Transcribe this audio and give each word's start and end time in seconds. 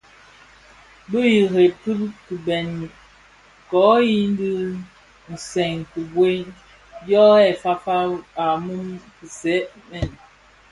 Bi 1.09 1.19
ireb 1.39 1.81
kibeňi 2.23 2.87
kō 3.69 3.85
yin 4.09 4.29
di 4.39 4.51
nsèň 5.33 5.75
khibuen 5.91 6.43
dyō 7.05 7.27
yè 7.43 7.51
fafa 7.61 7.97
a 8.43 8.45
mum 8.65 8.87
kisee 9.17 9.63
mèn. 9.89 10.09